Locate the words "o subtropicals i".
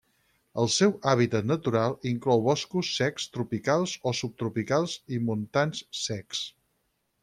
4.13-5.25